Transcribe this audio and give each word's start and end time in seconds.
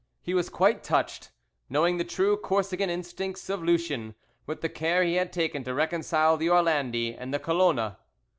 He 0.23 0.33
was 0.33 0.49
quite 0.49 0.83
touched, 0.83 1.29
knowing 1.69 1.97
the 1.97 2.03
true 2.03 2.35
Corsican 2.35 2.89
instincts 2.89 3.51
of 3.51 3.61
Lucien, 3.61 4.15
with 4.47 4.61
the 4.61 4.67
care 4.67 5.03
he 5.03 5.13
had 5.13 5.31
taken 5.31 5.63
to 5.65 5.75
reconcile 5.75 6.37
the 6.37 6.49
Orlandi 6.49 7.15
and 7.15 7.31
the 7.31 7.39
Colona. 7.39 7.97